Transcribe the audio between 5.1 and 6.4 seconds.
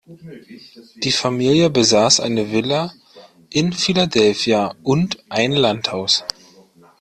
ein Landhaus.